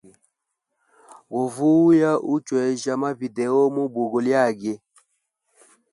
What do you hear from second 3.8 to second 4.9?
bugo lyage.